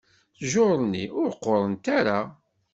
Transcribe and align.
Ttjur-nni 0.37 1.05
ur 1.21 1.29
qqurent 1.37 1.85
ara. 1.99 2.19